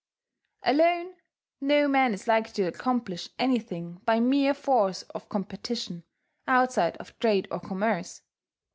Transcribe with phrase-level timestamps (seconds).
[0.63, 1.13] Alone,
[1.61, 6.03] no man is likely to accomplish anything by mere force of competition,
[6.47, 8.23] outside of trade or commerce....